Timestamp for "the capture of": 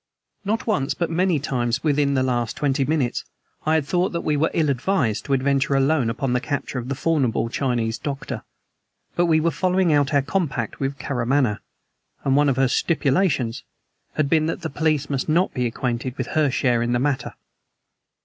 6.33-6.89